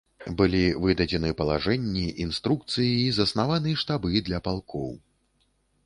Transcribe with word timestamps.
Былі 0.37 0.61
выдадзены 0.85 1.29
палажэнні, 1.41 2.07
інструкцыі 2.27 2.91
і 3.05 3.13
заснаваны 3.21 3.79
штабы 3.83 4.27
для 4.31 4.39
палкоў. 4.49 4.91